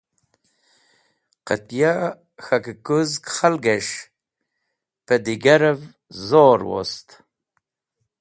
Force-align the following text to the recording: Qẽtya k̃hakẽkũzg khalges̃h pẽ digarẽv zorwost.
Qẽtya 1.47 1.93
k̃hakẽkũzg 2.43 3.23
khalges̃h 3.35 3.97
pẽ 5.05 5.21
digarẽv 5.25 5.81
zorwost. 6.27 7.07